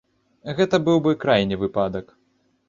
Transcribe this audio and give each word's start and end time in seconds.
Гэта 0.59 0.79
быў 0.87 0.97
бы 1.09 1.13
крайні 1.25 1.61
выпадак. 1.65 2.05